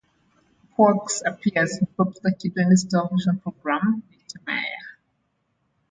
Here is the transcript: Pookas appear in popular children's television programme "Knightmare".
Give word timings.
Pookas 0.75 1.21
appear 1.27 1.67
in 1.79 1.85
popular 1.95 2.31
children's 2.35 2.85
television 2.85 3.37
programme 3.37 4.01
"Knightmare". 4.33 4.97